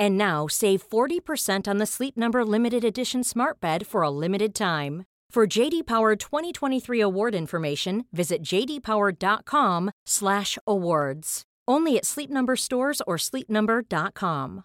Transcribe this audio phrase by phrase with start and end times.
[0.00, 4.54] And now save 40% on the Sleep Number limited edition Smart Bed for a limited
[4.54, 5.04] time.
[5.30, 11.42] For JD Power 2023 award information, visit jdpower.com/awards.
[11.68, 14.64] Only at Sleep Number stores or sleepnumber.com.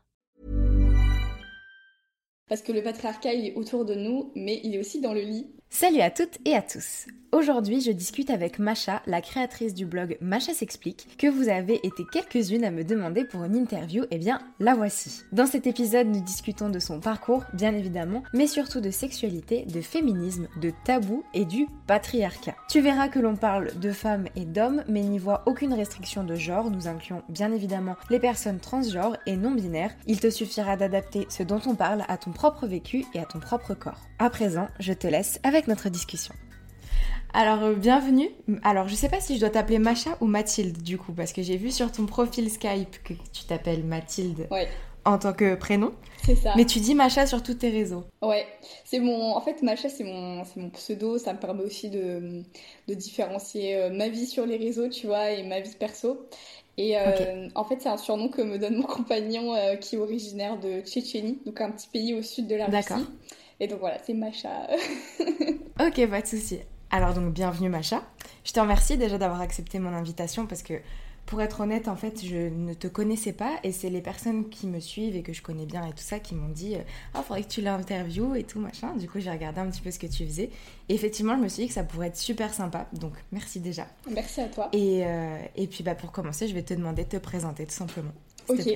[2.48, 5.48] Parce que le patriarcat, est autour de nous, mais il est aussi dans le lit.
[5.70, 7.08] Salut à toutes et à tous.
[7.32, 12.04] Aujourd'hui, je discute avec Macha, la créatrice du blog Macha s'explique, que vous avez été
[12.10, 15.24] quelques-unes à me demander pour une interview, et eh bien la voici.
[15.34, 19.82] Dans cet épisode, nous discutons de son parcours, bien évidemment, mais surtout de sexualité, de
[19.82, 22.56] féminisme, de tabou et du patriarcat.
[22.70, 26.36] Tu verras que l'on parle de femmes et d'hommes, mais n'y voit aucune restriction de
[26.36, 29.92] genre, nous incluons bien évidemment les personnes transgenres et non binaires.
[30.08, 33.42] Il te suffira d'adapter ce dont on parle à ton propre vécu et à ton
[33.42, 34.00] propre corps.
[34.20, 36.34] À présent, je te laisse avec notre discussion.
[37.34, 38.30] Alors, euh, bienvenue.
[38.64, 41.42] Alors, je sais pas si je dois t'appeler Macha ou Mathilde, du coup, parce que
[41.42, 44.48] j'ai vu sur ton profil Skype que tu t'appelles Mathilde
[45.04, 45.92] en tant que prénom.
[46.24, 46.54] C'est ça.
[46.56, 48.06] Mais tu dis Macha sur tous tes réseaux.
[48.22, 48.46] Ouais,
[48.86, 49.36] c'est mon.
[49.36, 51.18] En fait, Macha, c'est mon, mon pseudo.
[51.18, 52.42] Ça me permet aussi de,
[52.88, 56.28] de différencier euh, ma vie sur les réseaux, tu vois, et ma vie perso.
[56.78, 60.58] Et euh, en fait, c'est un surnom que me donne mon compagnon qui est originaire
[60.60, 63.06] de Tchétchénie, donc un petit pays au sud de la Russie.
[63.60, 64.68] Et donc voilà, c'est Macha.
[65.80, 66.60] ok, pas de souci.
[66.92, 68.04] Alors donc bienvenue Macha.
[68.44, 70.76] Je te remercie déjà d'avoir accepté mon invitation parce que
[71.26, 74.68] pour être honnête en fait je ne te connaissais pas et c'est les personnes qui
[74.68, 76.76] me suivent et que je connais bien et tout ça qui m'ont dit
[77.14, 78.96] ah faudrait que tu l'interviewes et tout machin.
[78.96, 80.52] Du coup j'ai regardé un petit peu ce que tu faisais
[80.90, 83.88] et effectivement je me suis dit que ça pourrait être super sympa donc merci déjà.
[84.12, 84.70] Merci à toi.
[84.74, 87.74] Et, euh, et puis bah pour commencer je vais te demander de te présenter tout
[87.74, 88.12] simplement.
[88.48, 88.68] Ok.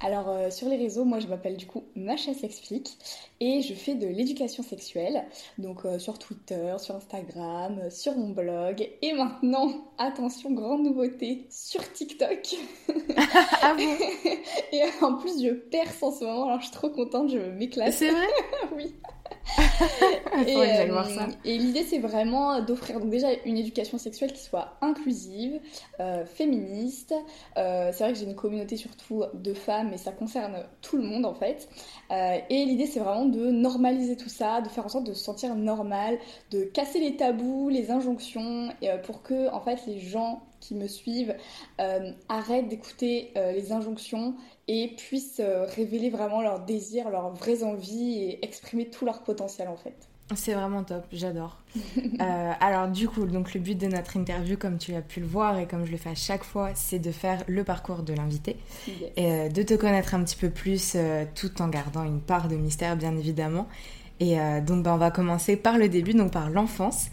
[0.00, 2.98] Alors euh, sur les réseaux, moi je m'appelle du coup Macha s'explique
[3.44, 5.26] et je fais de l'éducation sexuelle,
[5.58, 11.46] donc euh, sur Twitter, sur Instagram, euh, sur mon blog et maintenant, attention, grande nouveauté,
[11.50, 12.56] sur TikTok.
[13.60, 13.82] ah bon?
[14.72, 17.92] Et en plus je perce en ce moment, alors je suis trop contente, je m'éclate.
[17.92, 18.26] C'est vrai?
[18.74, 18.94] Oui.
[20.46, 25.60] et, euh, et l'idée, c'est vraiment d'offrir donc déjà une éducation sexuelle qui soit inclusive,
[26.00, 27.14] euh, féministe.
[27.56, 31.02] Euh, c'est vrai que j'ai une communauté surtout de femmes, et ça concerne tout le
[31.02, 31.68] monde en fait.
[32.10, 35.54] et l'idée, c'est vraiment de normaliser tout ça, de faire en sorte de se sentir
[35.54, 36.18] normal,
[36.50, 38.70] de casser les tabous, les injonctions,
[39.04, 41.34] pour que en fait les gens qui me suivent
[42.28, 44.34] arrêtent d'écouter les injonctions
[44.68, 49.68] et puissent euh, révéler vraiment leurs désirs, leurs vraies envies et exprimer tout leur potentiel
[49.68, 50.08] en fait.
[50.34, 51.58] C'est vraiment top, j'adore.
[52.20, 55.26] Euh, alors du coup, donc le but de notre interview, comme tu as pu le
[55.26, 58.14] voir et comme je le fais à chaque fois, c'est de faire le parcours de
[58.14, 58.56] l'invité
[59.16, 60.96] et euh, de te connaître un petit peu plus,
[61.34, 63.66] tout en gardant une part de mystère, bien évidemment.
[64.20, 67.08] Et donc, ben, on va commencer par le début, donc par l'enfance.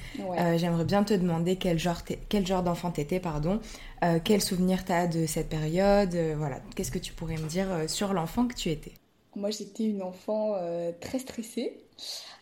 [0.57, 3.59] J'aimerais bien te demander quel genre, quel genre d'enfant t'étais, pardon,
[4.03, 7.47] euh, quel souvenir tu as de cette période euh, Voilà, qu'est-ce que tu pourrais me
[7.47, 8.93] dire euh, sur l'enfant que tu étais?
[9.35, 10.57] Moi, j'étais une enfant
[10.99, 11.72] très stressée.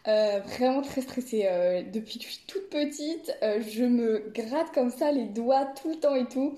[0.08, 1.46] Euh, vraiment très stressée.
[1.46, 5.68] Euh, depuis que je suis toute petite, euh, je me gratte comme ça les doigts
[5.82, 6.56] tout le temps et tout.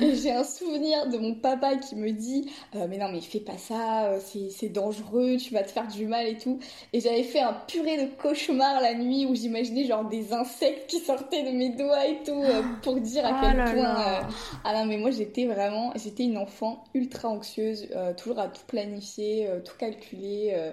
[0.00, 3.58] Et j'ai un souvenir de mon papa qui me dit Mais non, mais fais pas
[3.58, 4.18] ça,
[4.50, 6.58] c'est dangereux, tu vas te faire du mal et tout.
[6.92, 10.98] Et j'avais fait un purée de cauchemar la nuit où j'imaginais genre des insectes qui
[10.98, 12.42] sortaient de mes doigts et tout
[12.82, 14.28] pour dire à oh quel point.
[14.64, 19.48] Ah non, mais moi j'étais vraiment, j'étais une enfant ultra anxieuse, toujours à tout planifier,
[19.64, 20.72] tout calculer.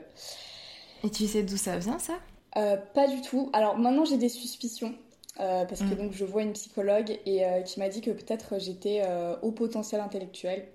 [1.03, 2.13] Et tu sais d'où ça vient ça?
[2.57, 3.49] Euh, Pas du tout.
[3.53, 4.93] Alors maintenant j'ai des suspicions.
[5.39, 5.97] Euh, parce que mm.
[5.97, 9.01] donc je vois une psychologue et euh, qui m'a dit que peut-être j'étais
[9.41, 10.67] au potentiel intellectuel.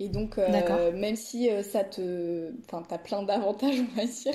[0.00, 2.50] Et donc, même si ça te.
[2.64, 4.34] Enfin, t'as plein d'avantages, on va dire,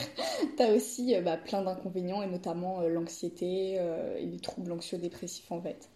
[0.58, 5.90] t'as aussi bah, plein d'inconvénients, et notamment l'anxiété et les troubles anxio-dépressifs en fait.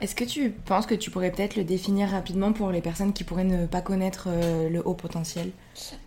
[0.00, 3.24] Est-ce que tu penses que tu pourrais peut-être le définir rapidement pour les personnes qui
[3.24, 5.50] pourraient ne pas connaître euh, le haut potentiel?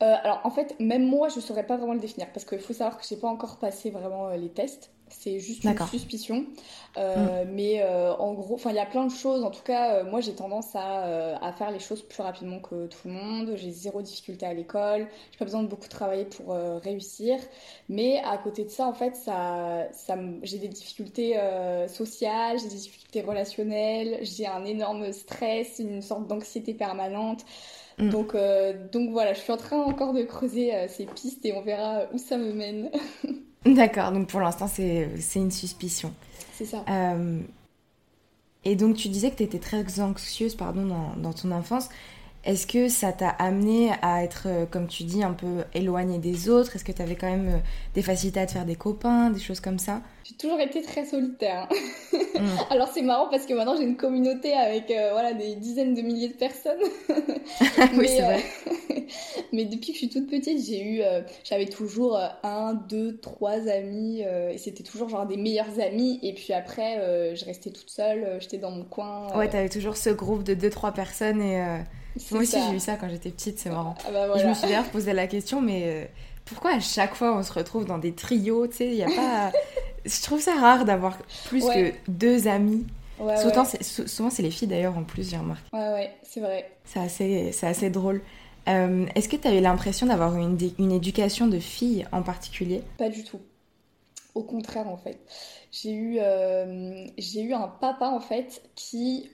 [0.02, 2.60] Euh, Alors en fait, même moi, je ne saurais pas vraiment le définir parce qu'il
[2.60, 4.93] faut savoir que je n'ai pas encore passé vraiment euh, les tests.
[5.20, 6.46] C'est juste une suspicion.
[6.98, 7.50] Euh, mm.
[7.52, 9.44] Mais euh, en gros, il y a plein de choses.
[9.44, 12.88] En tout cas, euh, moi, j'ai tendance à, à, faire les choses plus rapidement que
[12.88, 13.54] tout le monde.
[13.56, 15.08] J'ai zéro difficulté à l'école.
[15.32, 17.38] J'ai pas besoin de beaucoup travailler pour réussir.
[17.90, 21.40] Mais à côté de ça, en fait, ça, ça j'ai des difficultés
[21.88, 27.46] sociales, j'ai des difficultés relationnelles, j'ai un énorme stress, une sorte d'anxiété permanente.
[27.98, 28.10] Mm.
[28.10, 28.36] Donc,
[28.92, 32.18] donc voilà, je suis en train encore de creuser ces pistes et on verra où
[32.18, 32.92] ça me mène.
[33.66, 36.14] D'accord, donc pour l'instant, c'est une suspicion.
[36.54, 36.84] C'est ça.
[36.90, 37.40] Euh,
[38.66, 41.90] et donc, tu disais que tu étais très anxieuse pardon, dans, dans ton enfance.
[42.46, 46.50] Est-ce que ça t'a amené à être, euh, comme tu dis, un peu éloignée des
[46.50, 46.76] autres?
[46.76, 47.60] Est-ce que tu avais quand même euh,
[47.96, 50.02] des facilités à te faire des copains, des choses comme ça?
[50.26, 51.70] J'ai toujours été très solitaire.
[52.12, 52.18] Mm.
[52.70, 56.02] Alors c'est marrant parce que maintenant j'ai une communauté avec euh, voilà, des dizaines de
[56.02, 56.82] milliers de personnes.
[57.98, 58.44] oui, c'est vrai.
[59.54, 61.02] mais depuis que je suis toute petite, j'ai eu,
[61.46, 66.20] j'avais toujours un, deux, trois amis et c'était toujours genre des meilleurs amis.
[66.24, 69.28] Et puis après, je restais toute seule, j'étais dans mon coin.
[69.38, 71.84] Ouais, t'avais toujours ce groupe de deux, trois personnes et
[72.32, 73.96] moi aussi, j'ai eu ça quand j'étais petite, c'est marrant.
[74.08, 76.06] Ah bah je me suis d'ailleurs posé la question, mais euh,
[76.46, 79.52] pourquoi à chaque fois on se retrouve dans des trios Tu sais, il a pas.
[80.06, 82.86] je trouve ça rare d'avoir plus que deux amis.
[83.82, 85.64] souvent, c'est les filles d'ailleurs en plus, j'ai remarqué.
[85.74, 86.70] Ouais, ouais, c'est vrai.
[86.86, 88.22] C'est assez, assez drôle.
[88.70, 92.82] Euh, est-ce que tu avais l'impression d'avoir une, une éducation de fille en particulier?
[92.98, 93.40] Pas du tout.
[94.36, 95.20] Au contraire, en fait.
[95.72, 99.30] J'ai eu, euh, j'ai eu un papa, en fait, qui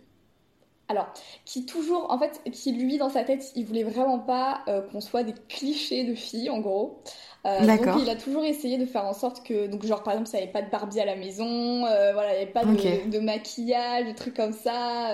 [0.89, 1.07] alors,
[1.45, 5.01] qui toujours, en fait, qui lui dans sa tête, il voulait vraiment pas euh, qu'on
[5.01, 7.03] soit des clichés de filles, en gros.
[7.45, 10.30] Euh, donc il a toujours essayé de faire en sorte que, donc genre par exemple,
[10.30, 13.19] ça avait pas de Barbie à la maison, euh, voilà, il n'y avait pas de,
[13.19, 15.13] maquillage, de trucs comme ça.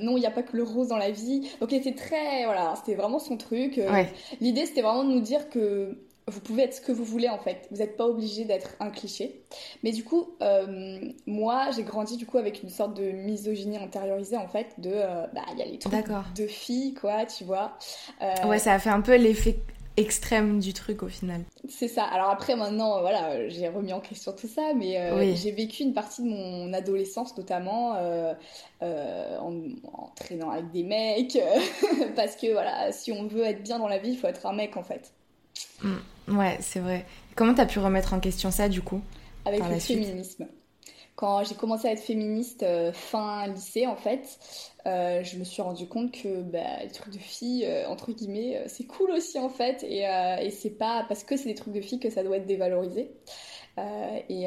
[0.00, 1.48] non, il n'y a pas que le rose dans la vie.
[1.60, 3.80] Donc il était très, voilà, c'était vraiment son truc.
[4.40, 5.96] L'idée c'était vraiment de nous dire que
[6.28, 7.66] vous pouvez être ce que vous voulez en fait.
[7.70, 9.42] Vous n'êtes pas obligé d'être un cliché.
[9.82, 14.36] Mais du coup, euh, moi, j'ai grandi du coup avec une sorte de misogynie intériorisée
[14.36, 14.74] en fait.
[14.78, 15.94] De, euh, bah, il y a les trucs
[16.36, 17.78] de filles, quoi, tu vois.
[18.22, 19.56] Euh, ouais, ça a fait un peu l'effet
[19.96, 21.40] extrême du truc au final.
[21.68, 22.04] C'est ça.
[22.04, 26.22] Alors après, maintenant, voilà, j'ai remis en question tout ça, mais j'ai vécu une partie
[26.22, 27.94] de mon adolescence notamment
[28.80, 29.52] en,
[29.92, 31.36] en, traînant avec des mecs,
[32.16, 34.52] parce que voilà, si on veut être bien dans la vie, il faut être un
[34.52, 35.10] mec en fait.
[35.82, 35.96] Mm.
[36.30, 37.04] Ouais, c'est vrai.
[37.34, 39.00] Comment t'as pu remettre en question ça du coup
[39.44, 40.46] Avec le féminisme.
[41.14, 44.38] Quand j'ai commencé à être féministe euh, fin lycée en fait,
[44.86, 48.62] euh, je me suis rendu compte que bah, les trucs de filles, euh, entre guillemets,
[48.68, 49.82] c'est cool aussi en fait.
[49.82, 52.46] Et, et c'est pas parce que c'est des trucs de filles que ça doit être
[52.46, 53.10] dévalorisé.
[54.28, 54.44] et,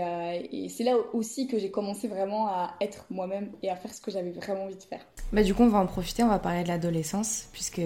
[0.52, 4.00] et c'est là aussi que j'ai commencé vraiment à être moi-même et à faire ce
[4.00, 5.06] que j'avais vraiment envie de faire.
[5.34, 7.82] Bah, du coup, on va en profiter, on va parler de l'adolescence, puisque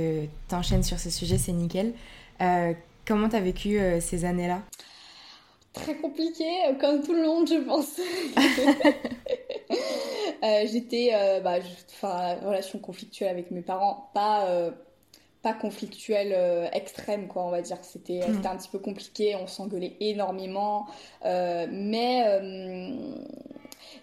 [0.47, 1.93] t'enchaînes sur ce sujet, c'est nickel.
[3.07, 4.61] Comment t'as vécu euh, ces années-là?
[5.73, 7.99] Très compliqué, euh, comme tout le monde, je pense.
[10.43, 11.11] Euh, j'étais,
[11.43, 11.55] bah,
[11.95, 14.47] enfin, relation conflictuelle avec mes parents, pas
[15.41, 18.35] pas conflictuelle extrême quoi on va dire c'était hmm.
[18.35, 20.85] c'était un petit peu compliqué on s'engueulait énormément
[21.23, 22.23] mais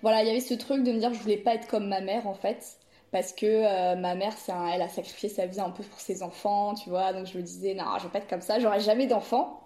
[0.03, 2.01] voilà il y avait ce truc de me dire je voulais pas être comme ma
[2.01, 2.77] mère en fait
[3.13, 4.33] parce que euh, ma mère,
[4.75, 7.13] elle a sacrifié sa vie un peu pour ses enfants, tu vois.
[7.13, 9.61] Donc je me disais, non, je vais pas être comme ça, j'aurai jamais d'enfants.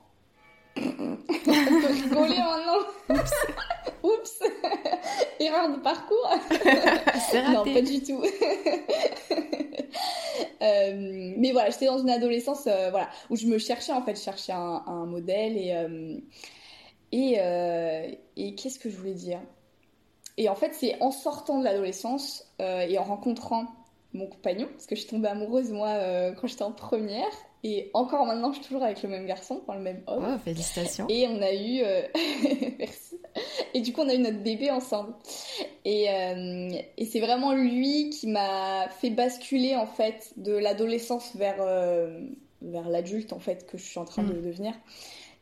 [0.76, 0.82] On
[1.26, 2.82] peut rigoler maintenant.
[3.08, 3.32] Oups.
[4.02, 4.42] Oups.
[5.40, 6.28] Erreur de parcours.
[7.30, 7.52] C'est raté.
[7.52, 8.22] Non, pas du tout.
[10.62, 14.16] Euh, mais voilà, j'étais dans une adolescence euh, voilà, où je me cherchais, en fait,
[14.16, 15.74] je cherchais un, un modèle et.
[17.12, 17.38] et,
[18.36, 19.40] et qu'est-ce que je voulais dire?
[20.36, 23.66] Et en fait, c'est en sortant de l'adolescence euh, et en rencontrant
[24.12, 27.30] mon compagnon, parce que je suis tombée amoureuse moi euh, quand j'étais en première,
[27.64, 30.24] et encore maintenant, je suis toujours avec le même garçon, enfin le même homme.
[30.34, 31.06] Oh, félicitations.
[31.08, 32.02] Et on a eu, euh,
[32.78, 33.18] merci.
[33.74, 35.14] Et du coup, on a eu notre bébé ensemble.
[35.84, 36.06] Et,
[36.96, 41.58] et c'est vraiment lui qui m'a fait basculer en fait de l'adolescence vers
[42.62, 44.42] vers l'adulte en fait que je suis en train de mm.
[44.42, 44.74] devenir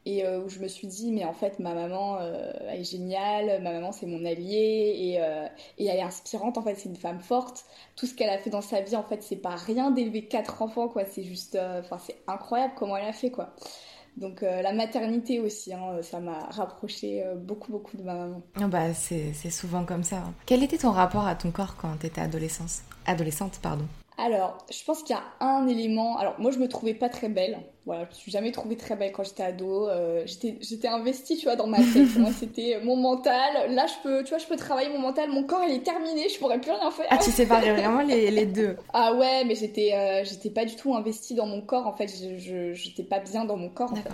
[0.06, 3.62] et euh, où je me suis dit mais en fait ma maman euh, est géniale
[3.62, 5.46] ma maman c'est mon allié et, euh,
[5.78, 7.64] et, elle est inspirante en fait c'est une femme forte.
[7.96, 10.62] Tout ce qu'elle a fait dans sa vie en fait c'est pas rien d'élever quatre
[10.62, 11.04] enfants quoi.
[11.04, 13.54] C'est juste enfin c'est incroyable comment elle a fait quoi.
[14.16, 18.42] Donc la maternité aussi hein, ça m'a rapproché beaucoup beaucoup de ma maman.
[18.61, 20.34] Oh bah c'est souvent comme ça hein.
[20.46, 23.87] quel était ton rapport à ton corps quand tu étais adolescente adolescente pardon?
[24.16, 26.18] Alors, je pense qu'il y a un élément.
[26.18, 27.59] Alors, moi, je me trouvais pas très belle.
[27.85, 29.88] Voilà, je me suis jamais trouvée très belle quand j'étais ado.
[29.88, 32.14] Euh, j'étais, j'étais investie, tu vois, dans ma tête.
[32.18, 33.75] moi, c'était mon mental.
[33.75, 35.30] Là, je peux, tu vois, je peux travailler mon mental.
[35.30, 36.28] Mon corps, il est terminé.
[36.28, 37.06] Je pourrais plus rien faire.
[37.11, 38.76] Ah, tu séparais vraiment les, les, deux.
[38.92, 41.88] Ah ouais, mais j'étais, euh, j'étais pas du tout investie dans mon corps.
[41.88, 43.92] En fait, je, j'étais pas bien dans mon corps.
[43.92, 44.11] En fait.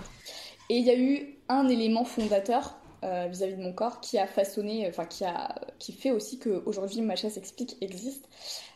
[0.69, 4.87] Et il y a eu un élément fondateur vis-à-vis de mon corps qui a façonné,
[4.87, 8.27] enfin qui a, qui fait aussi que aujourd'hui Macha s'explique existe.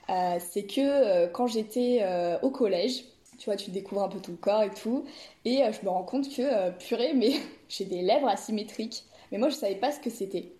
[0.07, 2.03] c'est que quand j'étais
[2.41, 3.05] au collège,
[3.37, 5.05] tu vois, tu découvres un peu ton corps et tout,
[5.43, 7.33] et je me rends compte que purée, mais
[7.69, 9.03] j'ai des lèvres asymétriques.
[9.31, 10.51] Mais moi, je savais pas ce que c'était.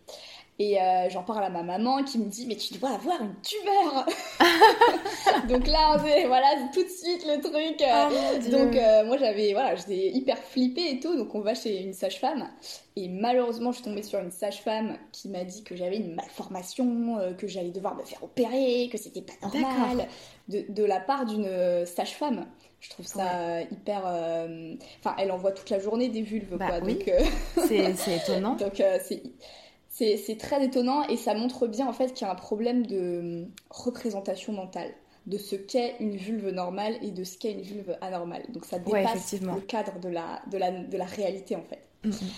[0.57, 3.35] Et euh, j'en parle à ma maman qui me dit mais tu dois avoir une
[3.41, 4.05] tumeur.
[5.49, 7.83] donc là voilà tout de suite le truc.
[7.83, 11.81] Oh, donc euh, moi j'avais voilà j'étais hyper flippée et tout donc on va chez
[11.81, 12.47] une sage-femme
[12.95, 17.17] et malheureusement je suis tombée sur une sage-femme qui m'a dit que j'avais une malformation,
[17.19, 20.07] euh, que j'allais devoir me faire opérer, que c'était pas normal
[20.47, 22.45] de, de, la part d'une sage-femme.
[22.79, 24.05] Je trouve ça hyper.
[24.99, 26.81] Enfin, elle envoie toute la journée des vulves, bah quoi.
[26.81, 27.11] Donc,
[27.57, 28.55] c'est étonnant.
[28.55, 29.23] donc, c'est
[29.97, 33.19] c'est très étonnant et ça montre bien en fait qu'il y a un problème de
[33.19, 34.93] hum, représentation mentale
[35.25, 38.43] de ce qu'est une vulve normale et de ce qu'est une vulve anormale.
[38.49, 41.81] Donc ça dépasse le cadre de la, de, la, de la réalité en fait.
[42.03, 42.29] Mm-hmm.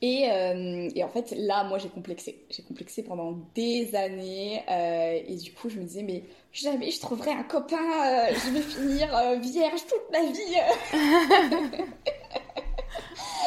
[0.00, 2.44] Et, euh, et, en fait, là, moi, j'ai complexé.
[2.50, 4.62] J'ai complexé pendant des années.
[4.70, 6.22] Euh, et du coup, je me disais, mais
[6.52, 7.76] jamais je trouverai un copain.
[7.76, 9.08] Euh, je vais finir
[9.40, 11.82] vierge toute ma vie.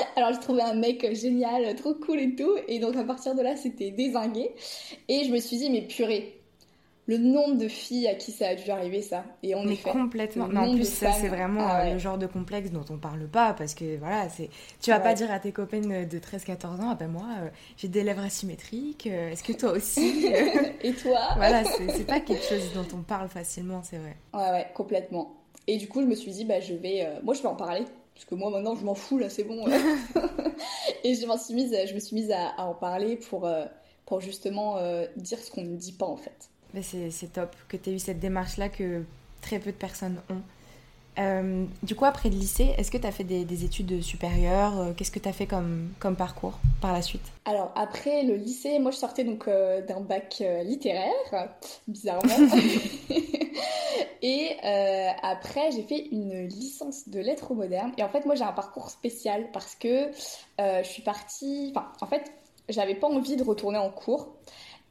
[0.15, 2.55] Alors j'ai trouvé un mec génial, trop cool et tout.
[2.67, 4.51] Et donc à partir de là, c'était désingué.
[5.07, 6.41] Et je me suis dit, mais purée,
[7.07, 9.25] le nombre de filles à qui ça a dû arriver ça.
[9.43, 10.47] Et on est complètement.
[10.47, 13.27] Mais en plus, ça c'est vraiment ah euh, le genre de complexe dont on parle
[13.27, 14.49] pas parce que voilà, c'est.
[14.81, 17.87] Tu vas pas dire à tes copines de 13-14 ans, ah ben moi, euh, j'ai
[17.87, 19.07] des lèvres asymétriques.
[19.07, 20.25] Euh, est-ce que toi aussi
[20.83, 21.19] Et toi?
[21.35, 24.15] Voilà, c'est pas quelque chose dont on parle facilement, c'est vrai.
[24.33, 25.35] Ouais, ouais, complètement.
[25.67, 27.85] Et du coup, je me suis dit, bah je vais, moi je vais en parler
[28.21, 29.65] parce que moi maintenant je m'en fous là, c'est bon.
[31.03, 33.65] et je, suis mise, je me suis mise à, en parler pour, euh,
[34.05, 36.49] pour justement euh, dire ce qu'on ne dit pas en fait.
[36.75, 39.03] Mais c'est top que tu aies eu cette démarche là que
[39.41, 40.41] très peu de personnes ont.
[41.19, 45.11] Euh, du coup, après le lycée, est-ce que tu as fait des, études supérieures Qu'est-ce
[45.11, 47.25] que tu as fait comme, comme parcours par la suite?
[47.45, 51.49] Alors, après le lycée, moi je sortais donc d'un bac littéraire,
[51.87, 52.33] bizarrement.
[54.21, 57.91] Et euh, après, j'ai fait une licence de lettres modernes.
[57.97, 60.11] Et en fait, moi, j'ai un parcours spécial parce que
[60.59, 61.73] euh, je suis partie.
[61.75, 62.31] Enfin, en fait,
[62.69, 64.35] j'avais pas envie de retourner en cours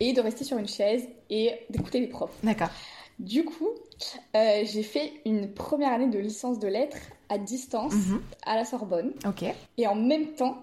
[0.01, 2.37] et de rester sur une chaise et d'écouter les profs.
[2.43, 2.71] D'accord.
[3.19, 3.69] Du coup,
[4.37, 8.23] euh, j'ai fait une première année de licence de lettres à distance mhm.
[8.45, 9.13] à la Sorbonne.
[9.27, 9.45] Ok.
[9.79, 10.59] Et en même temps,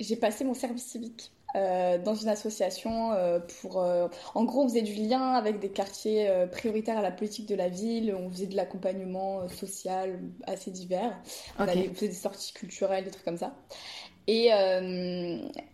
[0.00, 1.32] j'ai passé mon service civique.
[1.56, 3.80] Euh, dans une association euh, pour...
[3.80, 7.54] Euh, en gros, on faisait du lien avec des quartiers prioritaires à la politique de
[7.54, 11.18] la ville, on faisait de l'accompagnement social assez divers,
[11.58, 13.54] on, faisait des sorties culturelles, des trucs comme ça.
[14.26, 14.50] Et,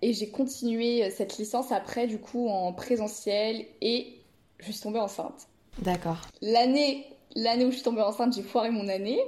[0.00, 4.21] et j'ai continué cette licence après, du coup, en présentiel, et
[4.61, 5.49] je suis tombée enceinte.
[5.78, 6.18] D'accord.
[6.40, 9.20] L'année l'année où je suis tombée enceinte, j'ai foiré mon année.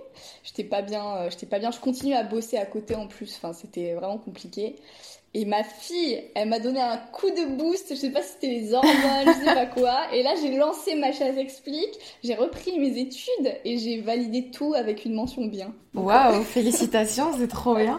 [0.44, 1.70] J'étais pas bien, j'étais pas bien.
[1.70, 3.34] Je continuais à bosser à côté en plus.
[3.36, 4.76] Enfin, c'était vraiment compliqué.
[5.34, 8.46] Et ma fille, elle m'a donné un coup de boost, je sais pas si c'était
[8.46, 10.14] les hormones, je sais pas quoi.
[10.14, 11.92] Et là, j'ai lancé ma chaise explique,
[12.24, 15.74] j'ai repris mes études et j'ai validé tout avec une mention bien.
[15.92, 17.98] Waouh, félicitations, c'est trop bien.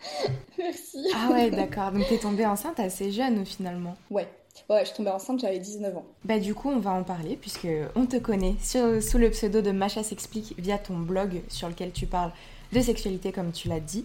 [0.58, 1.04] Merci.
[1.14, 1.92] Ah ouais, d'accord.
[1.92, 3.94] Donc t'es tombée enceinte assez jeune finalement.
[4.10, 4.28] Ouais.
[4.68, 6.04] Ouais, je suis tombée enceinte, j'avais 19 ans.
[6.24, 8.54] Bah du coup, on va en parler puisque on te connaît.
[8.62, 12.32] Sous le pseudo de Macha s'explique via ton blog sur lequel tu parles
[12.72, 14.04] de sexualité comme tu l'as dit.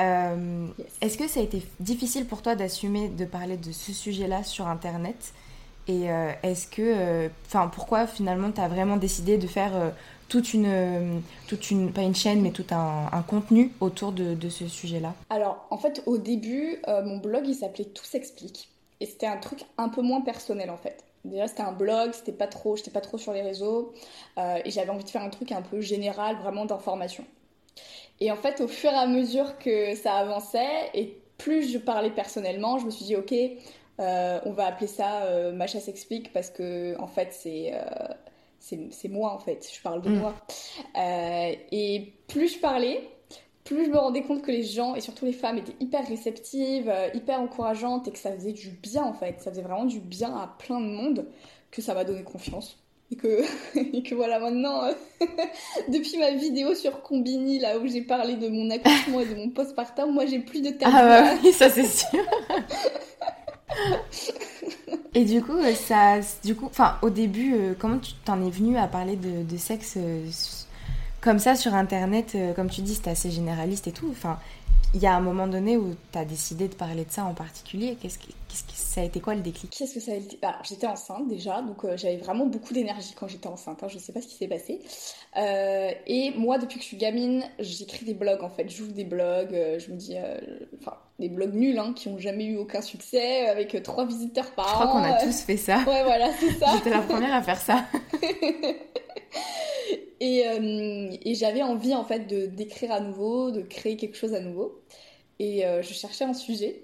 [0.00, 0.66] Euh,
[1.00, 4.68] est-ce que ça a été difficile pour toi d'assumer de parler de ce sujet-là sur
[4.68, 5.32] Internet?
[5.88, 9.72] Et euh, est-ce que, euh, enfin, pourquoi finalement tu as vraiment décidé de faire
[10.28, 14.48] toute une, toute une, pas une chaîne, mais tout un, un contenu autour de, de
[14.50, 15.14] ce sujet-là?
[15.30, 18.68] Alors, en fait, au début, mon blog il s'appelait Tout s'explique,
[19.00, 21.04] et c'était un truc un peu moins personnel en fait.
[21.24, 23.92] Déjà, c'était un blog, c'était pas trop, j'étais pas trop sur les réseaux,
[24.38, 27.24] et j'avais envie de faire un truc un peu général, vraiment d'information.
[28.20, 32.10] Et en fait, au fur et à mesure que ça avançait, et plus je parlais
[32.10, 33.34] personnellement, je me suis dit, ok,
[34.00, 38.14] euh, on va appeler ça euh, Macha s'explique parce que en fait c'est euh,
[38.60, 40.18] c'est moi en fait, je parle de mm.
[40.18, 40.34] moi.
[41.72, 43.08] et plus je parlais,
[43.74, 46.92] plus je me rendais compte que les gens et surtout les femmes étaient hyper réceptives,
[47.14, 50.34] hyper encourageantes et que ça faisait du bien en fait, ça faisait vraiment du bien
[50.34, 51.26] à plein de monde
[51.70, 52.78] que ça m'a donné confiance.
[53.10, 53.42] Et que,
[53.96, 54.92] et que voilà maintenant euh,
[55.88, 59.48] depuis ma vidéo sur Combini là où j'ai parlé de mon accouchement et de mon
[59.48, 62.20] postpartum moi j'ai plus de tabou ah bah oui ça c'est sûr.
[65.14, 68.50] Et du coup euh, ça du coup enfin au début euh, comment tu t'en es
[68.50, 69.96] venu à parler de, de sexe
[71.28, 74.38] comme ça sur internet comme tu dis c'était assez généraliste et tout enfin
[74.94, 77.34] il y a un moment donné où tu as décidé de parler de ça en
[77.34, 77.96] particulier.
[78.00, 79.70] Qu'est-ce qui, ça a été quoi le déclic?
[79.70, 80.38] Qu'est-ce que ça a été?
[80.40, 83.82] Alors, j'étais enceinte déjà, donc euh, j'avais vraiment beaucoup d'énergie quand j'étais enceinte.
[83.82, 84.80] Hein, je sais pas ce qui s'est passé.
[85.36, 88.68] Euh, et moi, depuis que je suis gamine, j'écris des blogs en fait.
[88.70, 90.16] J'ouvre des blogs, euh, je me dis.
[90.80, 94.66] Enfin, des blogs nuls hein, qui ont jamais eu aucun succès, avec trois visiteurs par
[94.66, 94.68] an.
[94.68, 95.78] Je crois qu'on a tous fait ça.
[95.86, 96.72] Ouais, voilà, c'est ça.
[96.76, 97.84] j'étais la première à faire ça.
[100.20, 100.40] et,
[101.24, 104.80] et j'avais envie en fait de d'écrire à nouveau, de créer quelque chose à nouveau.
[105.38, 106.82] Et je cherchais un sujet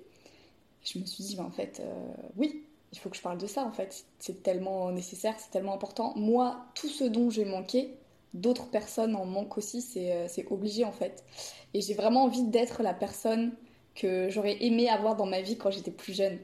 [0.85, 3.65] je me suis dit, en fait, euh, oui, il faut que je parle de ça,
[3.65, 4.05] en fait.
[4.19, 6.13] C'est tellement nécessaire, c'est tellement important.
[6.17, 7.95] Moi, tout ce dont j'ai manqué,
[8.35, 11.25] d'autres personnes en manquent aussi, euh, c'est obligé, en fait.
[11.73, 13.53] Et j'ai vraiment envie d'être la personne
[13.95, 16.39] que j'aurais aimé avoir dans ma vie quand j'étais plus jeune.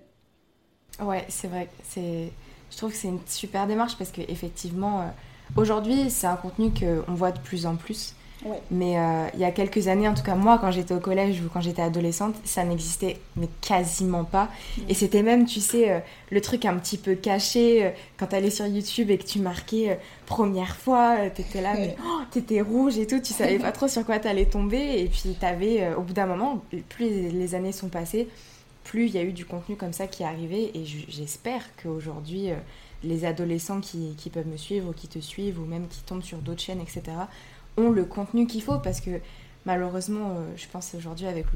[1.00, 1.68] Ouais, c'est vrai.
[1.96, 5.04] Je trouve que c'est une super démarche parce qu'effectivement, euh,
[5.56, 8.14] aujourd'hui, c'est un contenu qu'on voit de plus en plus.
[8.70, 11.42] Mais euh, il y a quelques années, en tout cas moi, quand j'étais au collège
[11.42, 14.48] ou quand j'étais adolescente, ça n'existait mais quasiment pas.
[14.88, 15.98] Et c'était même, tu sais, euh,
[16.30, 19.40] le truc un petit peu caché euh, quand tu allais sur YouTube et que tu
[19.40, 23.88] marquais première fois, t'étais là, mais oh, t'étais rouge et tout, tu savais pas trop
[23.88, 25.00] sur quoi t'allais tomber.
[25.00, 28.28] Et puis t'avais, au bout d'un moment, plus les années sont passées,
[28.84, 30.70] plus il y a eu du contenu comme ça qui est arrivé.
[30.74, 32.50] Et j'espère qu'aujourd'hui,
[33.02, 36.22] les adolescents qui, qui peuvent me suivre ou qui te suivent ou même qui tombent
[36.22, 37.02] sur d'autres chaînes, etc.,
[37.76, 39.20] ont le contenu qu'il faut parce que
[39.66, 41.46] malheureusement, euh, je pense aujourd'hui avec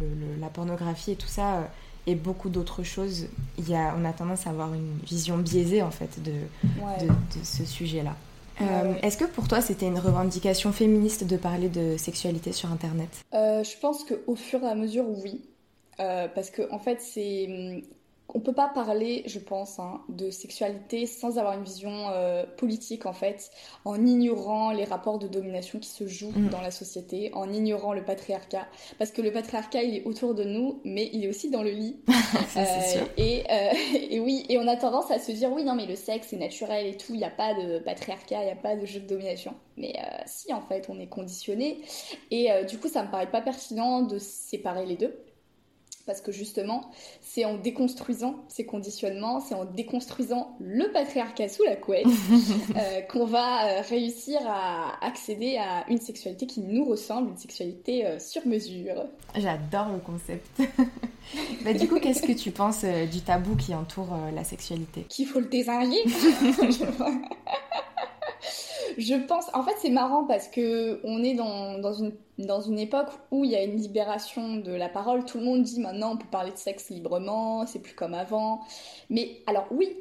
[0.41, 1.63] la pornographie et tout ça euh,
[2.07, 5.81] et beaucoup d'autres choses, il y a, on a tendance à avoir une vision biaisée
[5.81, 6.33] en fait de,
[6.63, 8.15] de, ce sujet-là.
[8.61, 13.09] Euh, est-ce que pour toi c'était une revendication féministe de parler de sexualité sur Internet?
[13.33, 15.41] Je pense qu'au fur et à mesure, oui.
[15.97, 17.83] parce que en fait, c'est
[18.29, 23.07] on peut pas parler, je pense, hein, de sexualité sans avoir une vision euh, politique
[23.07, 23.51] en fait,
[23.85, 26.49] en ignorant les rapports de domination qui se jouent mm.
[26.49, 28.67] dans la société, en ignorant le patriarcat,
[28.99, 31.71] parce que le patriarcat il est autour de nous, mais il est aussi dans le
[31.71, 31.97] lit.
[32.57, 32.63] euh,
[33.19, 33.73] et, euh,
[34.11, 36.37] et, oui, et on a tendance à se dire oui non mais le sexe c'est
[36.37, 39.01] naturel et tout, il n'y a pas de patriarcat, il n'y a pas de jeu
[39.01, 39.55] de domination.
[39.77, 41.83] Mais si en fait on est conditionné,
[42.31, 45.19] et du coup ça me paraît pas pertinent de séparer les deux
[46.07, 46.91] parce que justement,
[47.23, 52.07] c'est en déconstruisant ces conditionnements, c'est en déconstruisant le patriarcat sous la couette
[52.77, 58.07] euh, qu'on va euh, réussir à accéder à une sexualité qui nous ressemble, une sexualité
[58.07, 59.07] euh, sur mesure.
[59.35, 60.47] J'adore le concept.
[61.65, 65.07] bah, du coup, qu'est-ce que tu penses du tabou qui entoure la sexualité?
[65.09, 66.03] Qu'il faut le désinguer
[68.99, 73.09] je pense, en fait, c'est marrant parce que on est dans, une, dans une époque
[73.31, 75.25] où il y a une libération de la parole.
[75.25, 78.61] Tout le monde dit maintenant on peut parler de sexe librement, c'est plus comme avant.
[79.11, 79.97] Mais alors oui,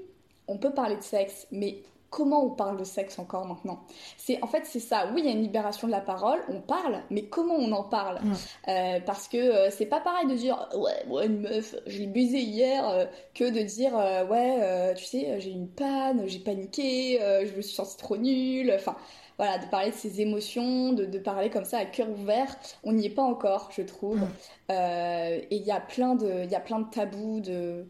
[0.48, 3.80] on peut parler de sexe, mais comment on parle de sexe encore maintenant
[4.18, 5.10] C'est en fait c'est ça.
[5.14, 7.84] Oui, il y a une libération de la parole, on parle, mais comment on en
[7.84, 8.20] parle
[8.68, 12.06] euh, Parce que euh, c'est pas pareil de dire ouais, moi une meuf, je l'ai
[12.06, 13.94] baisé hier, euh, que de dire
[14.30, 18.72] ouais, tu sais, j'ai une panne, j'ai paniqué, je me suis sentie trop nulle.
[18.76, 18.96] Enfin,
[19.40, 23.08] voilà, de parler de ses émotions, de, parler comme ça à cœur ouvert, on n'y
[23.08, 24.22] est pas encore, je trouve.
[24.70, 27.88] et il y a plein de, il y a plein de tabous de.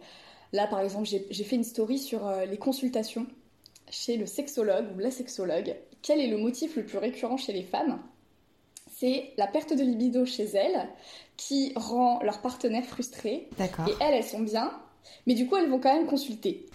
[0.54, 3.26] Là, par exemple, j'ai fait une story sur les consultations
[3.94, 7.62] chez le sexologue ou la sexologue, quel est le motif le plus récurrent chez les
[7.62, 8.02] femmes?
[8.92, 10.90] C'est la perte de libido chez elles
[11.38, 13.48] qui rend leur partenaire frustré.
[13.58, 13.88] D'accord.
[13.88, 14.72] Et elles, elles sont bien,
[15.28, 16.66] mais du coup, elles vont quand même consulter.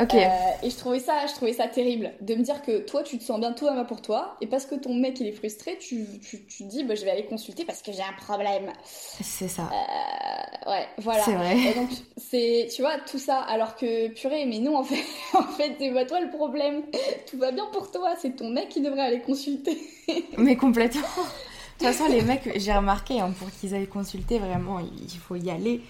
[0.00, 0.14] Ok.
[0.14, 0.28] Euh,
[0.62, 3.24] et je trouvais ça, je trouvais ça terrible de me dire que toi, tu te
[3.24, 6.06] sens bien tout à pour toi, et parce que ton mec il est frustré, tu,
[6.20, 8.72] tu, tu te dis, bah, je vais aller consulter parce que j'ai un problème.
[8.84, 9.70] C'est ça.
[9.70, 11.22] Euh, ouais, voilà.
[11.24, 11.58] C'est vrai.
[11.58, 15.42] Et donc, c'est, tu vois, tout ça, alors que purée, mais non, en fait, en
[15.42, 16.82] fait, c'est pas toi le problème.
[17.28, 19.78] Tout va bien pour toi, c'est ton mec qui devrait aller consulter.
[20.38, 21.02] mais complètement.
[21.02, 25.36] De toute façon, les mecs, j'ai remarqué, hein, pour qu'ils aillent consulter, vraiment, il faut
[25.36, 25.80] y aller.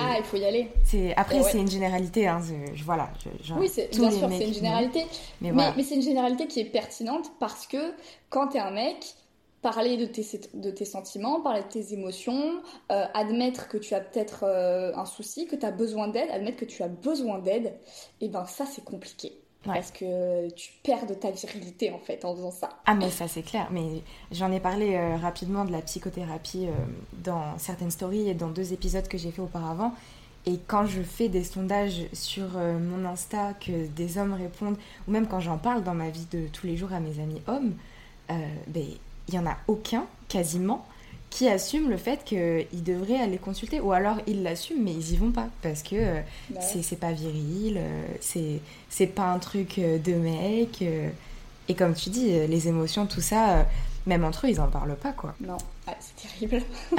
[0.00, 0.68] Ah, il faut y aller.
[1.16, 2.26] Après, c'est une généralité.
[2.26, 2.40] Hein,
[2.74, 3.10] je, voilà,
[3.58, 5.06] oui, bien sûr, c'est une généralité.
[5.40, 7.92] Mais, mais, c'est une généralité qui est pertinente parce que
[8.30, 9.14] quand tu es un mec,
[9.62, 12.62] parler de tes, de tes sentiments, parler de tes émotions,
[12.92, 16.58] euh, admettre que tu as peut-être euh, un souci, que tu as besoin d'aide, admettre
[16.58, 17.66] que tu as besoin d'aide,
[18.20, 19.32] et eh ben ça, c'est compliqué.
[19.74, 22.70] Parce que tu perds de ta virilité en fait en faisant ça.
[22.86, 23.68] Ah mais ça c'est clair.
[23.70, 24.02] Mais
[24.32, 26.72] j'en ai parlé euh, rapidement de la psychothérapie euh,
[27.24, 29.92] dans certaines stories et dans deux épisodes que j'ai fait auparavant.
[30.48, 34.76] Et quand je fais des sondages sur euh, mon Insta que des hommes répondent,
[35.08, 37.42] ou même quand j'en parle dans ma vie de tous les jours à mes amis
[37.48, 37.74] hommes,
[38.28, 38.84] ben,
[39.28, 40.84] il n'y en a aucun, quasiment,
[41.30, 43.80] qui assument le fait qu'ils devraient aller consulter.
[43.80, 45.48] Ou alors ils l'assument, mais ils y vont pas.
[45.62, 50.82] Parce que euh, bah c'est pas viril, euh, c'est pas un truc euh, de mec.
[51.68, 53.66] Et comme tu dis, les émotions, tout ça,
[54.06, 55.34] même entre eux, ils en parlent pas, quoi.
[55.40, 56.64] Non, ah, c'est terrible.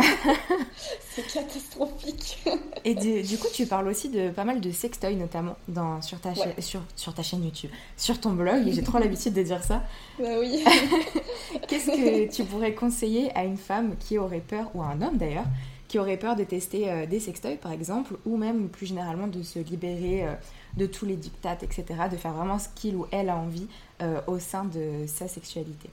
[1.09, 2.43] c'est catastrophique.
[2.83, 6.33] Et du, coup, tu parles aussi de pas mal de sextoys, notamment dans, sur, ta
[6.59, 9.83] sur, sur, ta chaîne YouTube, sur ton blog, j'ai trop l'habitude de dire ça.
[10.19, 10.63] Bah oui.
[11.67, 15.17] Qu'est-ce que tu pourrais conseiller à une femme qui aurait peur, ou à un homme
[15.17, 15.45] d'ailleurs,
[15.87, 19.41] qui aurait peur de tester euh, des sextoys par exemple, ou même plus généralement de
[19.41, 20.33] se libérer euh,
[20.75, 23.67] de tous les dictats, etc., de faire vraiment ce qu'il ou elle a envie
[24.01, 25.89] euh, au sein de sa sexualité?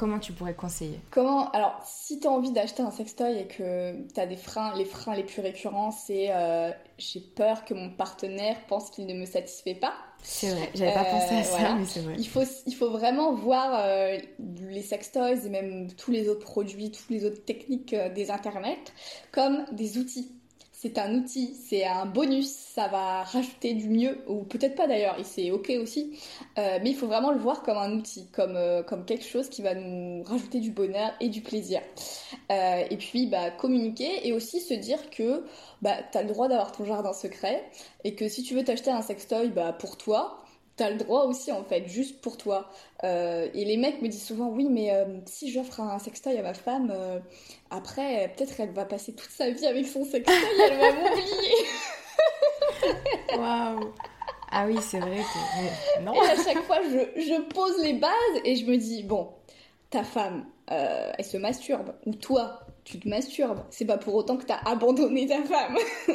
[0.00, 4.08] Comment tu pourrais conseiller Comment Alors, si tu as envie d'acheter un sextoy et que
[4.08, 7.90] tu as des freins, les freins les plus récurrents, c'est euh, j'ai peur que mon
[7.90, 9.92] partenaire pense qu'il ne me satisfait pas.
[10.22, 12.14] C'est vrai, j'avais pas pensé à ça, mais c'est vrai.
[12.16, 16.90] Il faut, il faut vraiment voir euh, les sextoys et même tous les autres produits,
[16.90, 18.78] toutes les autres techniques des internets
[19.32, 20.32] comme des outils
[20.82, 25.18] c'est un outil, c'est un bonus, ça va rajouter du mieux, ou peut-être pas d'ailleurs,
[25.18, 26.18] et c'est ok aussi,
[26.58, 29.50] euh, mais il faut vraiment le voir comme un outil, comme, euh, comme quelque chose
[29.50, 31.82] qui va nous rajouter du bonheur et du plaisir.
[32.50, 35.44] Euh, et puis bah, communiquer et aussi se dire que
[35.82, 37.62] bah, tu le droit d'avoir ton jardin secret,
[38.04, 40.39] et que si tu veux t'acheter un sextoy bah, pour toi,
[40.80, 42.70] t'as le droit aussi en fait, juste pour toi.
[43.04, 46.42] Euh, et les mecs me disent souvent oui, mais euh, si j'offre un sextoy à
[46.42, 47.20] ma femme, euh,
[47.68, 50.34] après peut-être elle va passer toute sa vie avec son sextoy,
[50.70, 51.54] elle va m'oublier.
[53.38, 53.92] Waouh.
[54.50, 56.14] Ah oui, c'est vrai que non.
[56.14, 59.28] Et à chaque fois, je, je, pose les bases et je me dis bon,
[59.90, 63.60] ta femme, elle se masturbe ou toi, tu te masturbes.
[63.70, 65.76] C'est pas pour autant que t'as abandonné ta femme.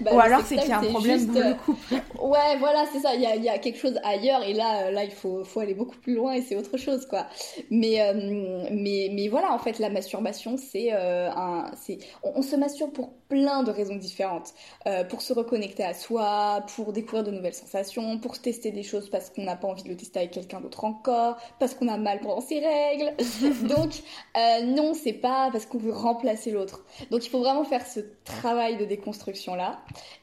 [0.00, 1.94] bah, Ou alors c'est qu'il y a un problème dans le euh, couple.
[2.22, 3.14] ouais, voilà, c'est ça.
[3.14, 5.60] Il y a, y a, quelque chose ailleurs et là, euh, là, il faut, faut
[5.60, 7.26] aller beaucoup plus loin et c'est autre chose, quoi.
[7.70, 12.92] Mais, euh, mais, mais voilà, en fait, la masturbation, c'est un, c'est, on, se masturbe
[12.92, 14.52] pour plein de raisons différentes.
[15.08, 19.30] pour se reconnecter à soi, pour découvrir de nouvelles sensations, pour tester des choses parce
[19.30, 22.20] qu'on n'a pas envie de le tester avec quelqu'un d'autre encore, parce qu'on a mal
[22.20, 23.14] pendant ses règles.
[23.68, 23.90] Donc,
[24.64, 26.84] non, c'est pas parce qu'on veut remplacer l'autre.
[27.10, 29.80] Donc il faut vraiment faire ce travail de déconstruction là.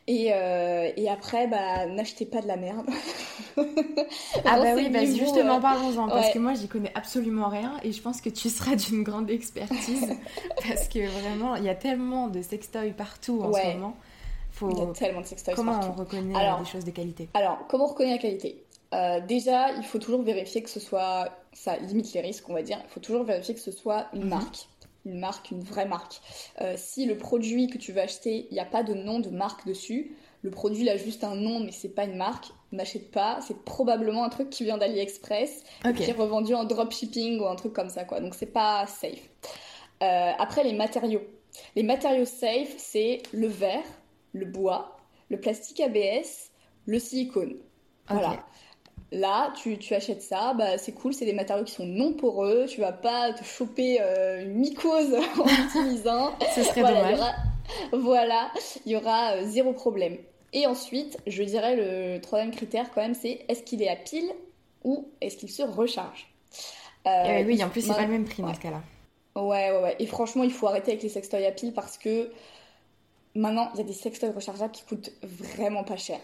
[0.08, 2.90] Et, euh, et après, bah, n'achetez pas de la merde.
[3.58, 7.92] ah bah oui, bah justement, euh, parlons-en, parce que moi j'y connais absolument rien et
[7.92, 10.10] je pense que tu seras d'une grande expertise
[10.68, 13.96] parce que vraiment, il y a tellement de sextoys partout en ce moment.
[14.52, 14.72] Faut...
[14.72, 17.30] Il y a tellement de sextoys Comment on reconnaît des choses de qualité?
[17.34, 18.64] Alors, comment on reconnaît la qualité?
[18.94, 22.64] Euh, déjà, il faut toujours vérifier que ce soit, ça limite les risques, on va
[22.64, 22.80] dire.
[22.84, 24.30] Il faut toujours vérifier que ce soit une mhm.
[24.30, 24.68] marque
[25.06, 26.22] une marque, une vraie marque.
[26.62, 29.30] Euh, si le produit que tu veux acheter, il n'y a pas de nom de
[29.30, 33.12] marque dessus, le produit il a juste un nom mais c'est pas une marque, n'achète
[33.12, 33.40] pas.
[33.46, 35.64] C'est probablement un truc qui vient d'AliExpress,
[35.96, 38.20] qui est revendu en dropshipping ou un truc comme ça quoi.
[38.22, 39.30] Donc c'est pas safe.
[40.02, 41.24] Euh, après les matériaux.
[41.76, 43.84] Les matériaux safe, c'est le verre,
[44.34, 44.98] le bois,
[45.30, 46.52] le plastique ABS,
[46.86, 47.56] le silicone.
[48.08, 48.46] Voilà.
[49.12, 52.80] Là, tu, achètes ça, bah, c'est cool, c'est des matériaux qui sont non poreux, tu
[52.80, 56.34] vas pas te choper euh, une mycose en utilisant.
[56.56, 57.34] Ce serait voilà, dommage.
[57.94, 58.52] voilà,
[58.86, 60.18] il y aura euh, zéro problème.
[60.54, 64.30] Et ensuite, je dirais le troisième critère quand même, c'est est-ce qu'il est à pile
[64.84, 66.28] ou est-ce qu'il se recharge?
[67.08, 68.82] Euh, Oui, en plus, c'est pas le même prix dans ce cas-là.
[69.36, 69.96] Ouais, ouais, ouais.
[70.00, 72.32] Et franchement, il faut arrêter avec les sextoys à pile parce que
[73.36, 76.20] maintenant, il y a des sextoys rechargeables qui coûtent vraiment pas cher.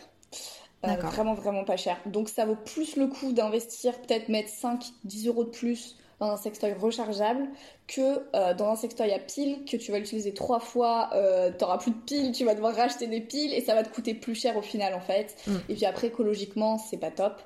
[0.90, 1.98] Euh, vraiment, vraiment pas cher.
[2.06, 6.38] Donc ça vaut plus le coup d'investir, peut-être mettre 5-10 euros de plus dans un
[6.38, 7.50] sextoy rechargeable
[7.88, 11.78] que euh, dans un sextoy à piles que tu vas l'utiliser trois fois, euh, t'auras
[11.78, 14.36] plus de piles, tu vas devoir racheter des piles et ça va te coûter plus
[14.36, 15.36] cher au final en fait.
[15.46, 15.56] Mm.
[15.70, 17.42] Et puis après écologiquement c'est pas top.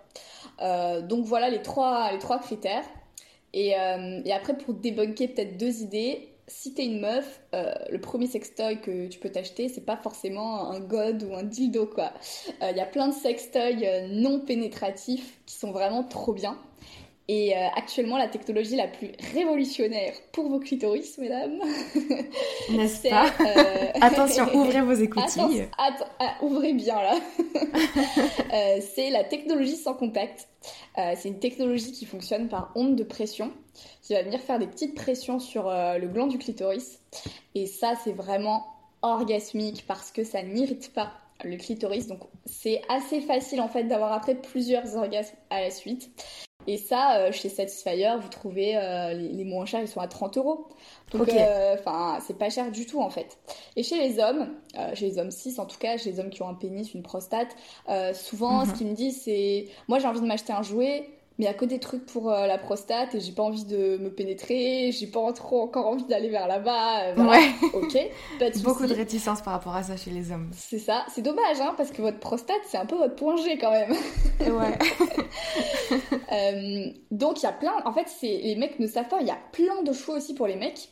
[1.07, 2.85] donc voilà les trois, les trois critères.
[3.53, 8.27] Et, et après pour débunker peut-être deux idées, si t'es une meuf, euh, le premier
[8.27, 12.11] sextoy que tu peux t'acheter, c'est pas forcément un god ou un dildo quoi.
[12.47, 16.57] Il euh, y a plein de sextoys euh, non pénétratifs qui sont vraiment trop bien.
[17.31, 21.59] Et actuellement, la technologie la plus révolutionnaire pour vos clitoris, mesdames,
[22.71, 23.31] n'est-ce pas
[24.01, 25.67] Attention, ouvrez vos écoutilles.
[25.77, 27.19] Attends, ah, ouvrez bien là.
[28.95, 30.47] c'est la technologie sans contact.
[30.95, 33.51] c'est une technologie qui fonctionne par onde de pression
[34.09, 36.99] qui va venir faire des petites pressions sur euh, le gland du clitoris.
[37.53, 38.65] Et ça, c'est vraiment
[39.03, 41.11] orgasmique parce que ça n'irrite pas
[41.43, 42.07] le clitoris.
[42.07, 46.09] Donc c'est assez facile en fait d'avoir après plusieurs orgasmes à la suite.
[46.69, 50.37] Et ça, euh, chez Satisfyer, vous trouvez euh, les, moins chers, ils sont à 30
[50.37, 50.67] euros.
[51.11, 53.39] Donc, enfin, c'est pas cher du tout en fait.
[53.75, 54.49] Et chez les hommes,
[54.93, 57.01] chez les hommes 6 en tout cas, chez les hommes qui ont un pénis, une
[57.01, 57.49] prostate,
[58.13, 58.77] souvent, ce mhm.
[58.77, 61.53] qu'ils me disent, c'est Moi, j'ai envie de m'acheter un jouet, mais il y a
[61.53, 65.07] que des trucs pour euh, la prostate et j'ai pas envie de me pénétrer, j'ai
[65.07, 67.05] pas trop encore envie d'aller vers là-bas.
[67.05, 67.31] euh, voilà.
[67.31, 67.49] Ouais.
[67.73, 67.97] Ok,
[68.37, 70.49] pas de Beaucoup de réticence par rapport à ça chez les hommes.
[70.53, 73.57] C'est ça, c'est dommage, hein, parce que votre prostate, c'est un peu votre point G
[73.57, 73.91] quand même.
[74.41, 74.77] Ouais.
[76.31, 79.27] Euh, donc il y a plein, en fait, c'est les mecs ne savent pas, il
[79.27, 80.89] y a plein de choix aussi pour les mecs.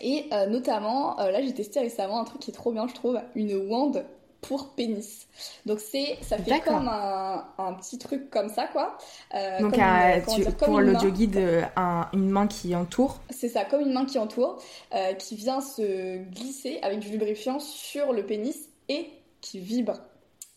[0.00, 2.94] Et euh, notamment, euh, là j'ai testé récemment un truc qui est trop bien, je
[2.94, 3.92] trouve, une wand
[4.40, 5.26] pour pénis.
[5.66, 8.96] Donc c'est, ça fait comme un, un petit truc comme ça, quoi.
[9.34, 13.18] Euh, Donc comme tu- dire, pour l'audio guide, un- une main qui entoure.
[13.30, 14.62] C'est ça, comme une main qui entoure,
[14.94, 19.94] euh, qui vient se glisser avec du lubrifiant sur le pénis et qui vibre.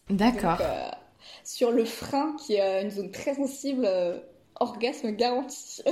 [0.10, 0.58] D'accord.
[0.62, 0.90] Euh,
[1.44, 3.88] sur le frein, qui est une zone très sensible,
[4.62, 5.82] orgasme garanti.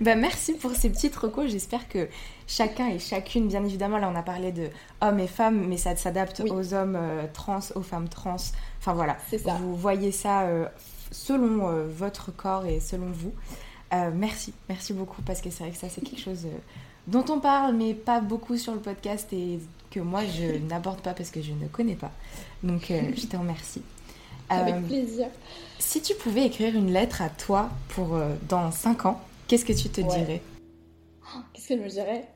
[0.00, 1.50] Bah, merci pour ces petites recos.
[1.50, 2.08] J'espère que
[2.46, 4.68] chacun et chacune, bien évidemment, là on a parlé de
[5.00, 6.50] hommes et femmes, mais ça s'adapte Oui.
[6.50, 8.36] aux hommes euh, trans, aux femmes trans.
[8.78, 9.54] Enfin voilà, ça.
[9.60, 10.66] vous voyez ça euh,
[11.10, 13.32] selon euh, votre corps et selon vous.
[14.14, 16.46] Merci, merci beaucoup parce que c'est vrai que ça c'est quelque chose
[17.08, 19.58] dont on parle, mais pas beaucoup sur le podcast et
[19.90, 22.12] que moi je n'aborde pas parce que je ne connais pas.
[22.62, 23.82] Donc je te remercie.
[24.50, 25.28] Avec Euh, plaisir.
[25.78, 29.72] si tu pouvais écrire une lettre à toi pour euh, dans 5 ans, qu'est-ce que
[29.72, 30.08] tu te Ouais.
[30.08, 30.42] dirais?
[31.52, 32.28] Qu'est-ce que je me dirais?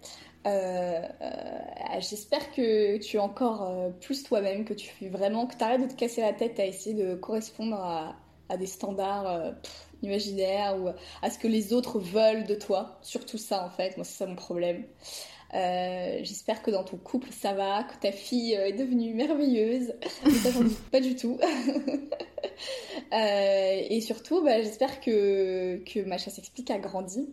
[0.46, 5.57] Euh, euh, J'espère que tu es encore euh, plus toi-même, que tu fais vraiment, que
[5.57, 8.14] tu arrêtes de te casser la tête à essayer de correspondre à,
[8.48, 10.88] à des standards pff, imaginaires ou
[11.22, 12.98] à ce que les autres veulent de toi.
[13.03, 13.96] Surtout ça, en fait.
[13.96, 14.85] Moi, c'est ça mon problème.
[15.55, 19.95] Euh, J'espère que dans ton couple ça va, que ta fille euh, est devenue merveilleuse.
[20.25, 21.38] Mais ça, j'en doute pas du tout.
[23.12, 27.29] Euh, et surtout, bah, j'espère que, que Macha s'explique a grandi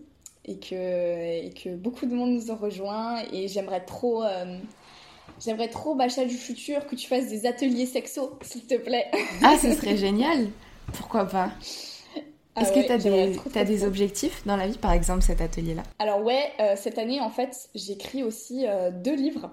[0.45, 0.75] et que,
[1.45, 3.23] et que beaucoup de monde nous ont rejoints.
[3.33, 4.57] Et j'aimerais trop, euh,
[5.43, 9.09] j'aimerais trop, Macha du futur, que tu fasses des ateliers sexo, s'il te plaît.
[9.43, 10.49] Ah, ce serait génial
[10.93, 11.51] Pourquoi pas?
[12.55, 13.87] Ah Est-ce ouais, que tu as des, trop, t'as trop, des trop.
[13.87, 15.83] objectifs dans la vie, par exemple cet atelier-là?
[15.99, 19.51] Alors ouais, euh, cette année en fait, j'écris aussi euh, deux livres.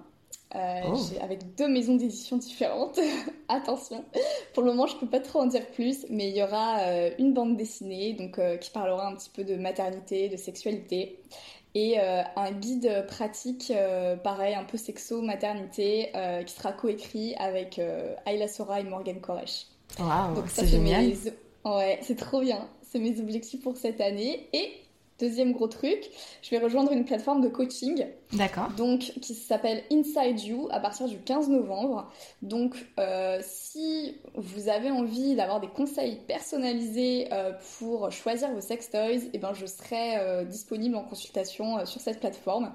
[0.55, 0.97] Euh, Oh.
[1.21, 2.99] avec deux maisons d'édition différentes.
[3.49, 4.03] Attention,
[4.55, 6.79] pour le moment je peux pas trop en dire plus, mais il y aura
[7.19, 11.21] une bande dessinée donc qui parlera un petit peu de maternité, de sexualité,
[11.75, 13.71] et un guide pratique,
[14.25, 16.13] pareil un peu sexo maternité,
[16.47, 17.79] qui sera coécrit avec
[18.25, 19.67] Ayla Sora et Morgan Koresh.
[19.99, 21.09] Ça, c'est génial.
[21.09, 21.17] mes...
[21.65, 22.67] Ouais, c'est trop bien.
[22.91, 24.49] C'est mes objectifs pour cette année.
[24.53, 24.71] Et
[25.21, 25.99] deuxième gros truc,
[26.43, 28.69] je vais rejoindre une plateforme de coaching D'accord.
[28.77, 32.09] donc qui s'appelle Inside You à partir du 15 novembre.
[32.41, 38.91] Donc euh, si vous avez envie d'avoir des conseils personnalisés euh, pour choisir vos sex
[38.91, 42.73] toys, eh ben je serai euh, disponible en consultation sur cette plateforme.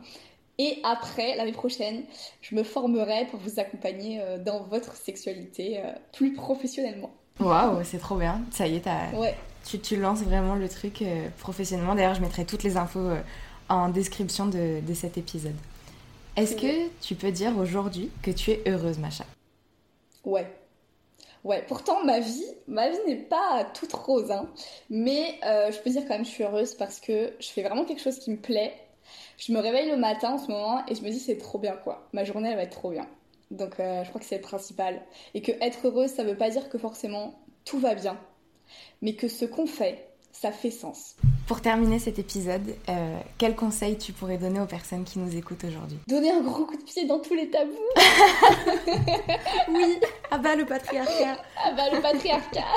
[0.60, 2.04] Et après, l'année prochaine,
[2.41, 7.10] je me formerai pour vous accompagner dans votre sexualité plus professionnellement.
[7.39, 8.41] Waouh, c'est trop bien.
[8.52, 11.95] Ça y est, t'as- Ouais, tu, tu lances vraiment le truc euh, professionnellement.
[11.95, 13.21] D'ailleurs, je mettrai toutes les infos euh,
[13.69, 15.56] en description de, de cet épisode.
[16.36, 19.26] Est-ce que tu peux dire aujourd'hui que tu es heureuse, Macha
[20.26, 20.47] Ouais.
[21.43, 24.49] Ouais, pourtant ma vie, ma vie n'est pas toute rose, hein.
[24.89, 27.63] Mais euh, je peux dire quand même que je suis heureuse parce que je fais
[27.63, 28.73] vraiment quelque chose qui me plaît.
[29.38, 31.76] Je me réveille le matin en ce moment et je me dis c'est trop bien
[31.76, 32.08] quoi.
[32.13, 33.08] Ma journée elle va être trop bien.
[33.52, 35.02] Donc euh, je crois que c'est le principal.
[35.34, 38.17] Et que être heureuse ça veut pas dire que forcément tout va bien.
[39.02, 41.16] Mais que ce qu'on fait, ça fait sens.
[41.48, 45.64] Pour terminer cet épisode, euh, quel conseil tu pourrais donner aux personnes qui nous écoutent
[45.64, 45.98] aujourd'hui?
[46.08, 47.72] Donner un gros coup de pied dans tous les tabous.
[49.70, 50.00] Oui,
[50.32, 52.66] ah bah le patriarcat Ah bah le patriarcat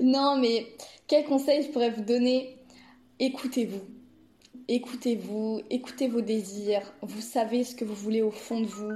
[0.00, 0.66] Non mais
[1.06, 2.56] quel conseil je pourrais vous donner?
[3.18, 3.80] Écoutez-vous.
[4.68, 6.92] Écoutez-vous, écoutez vos désirs.
[7.02, 8.92] Vous savez ce que vous voulez au fond de vous.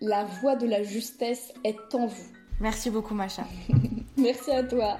[0.00, 2.28] La voix de la justesse est en vous.
[2.62, 3.44] Merci beaucoup, Macha.
[4.16, 4.96] Merci à toi.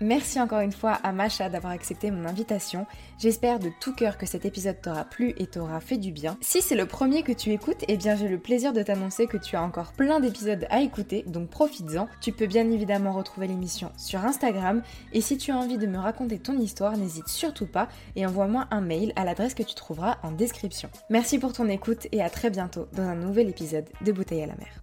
[0.00, 2.86] Merci encore une fois à Macha d'avoir accepté mon invitation.
[3.18, 6.36] J'espère de tout cœur que cet épisode t'aura plu et t'aura fait du bien.
[6.40, 9.36] Si c'est le premier que tu écoutes, eh bien j'ai le plaisir de t'annoncer que
[9.36, 12.08] tu as encore plein d'épisodes à écouter, donc profites-en.
[12.20, 14.82] Tu peux bien évidemment retrouver l'émission sur Instagram
[15.12, 18.66] et si tu as envie de me raconter ton histoire, n'hésite surtout pas et envoie-moi
[18.72, 20.88] un mail à l'adresse que tu trouveras en description.
[21.10, 24.46] Merci pour ton écoute et à très bientôt dans un nouvel épisode de Bouteille à
[24.46, 24.82] la mer.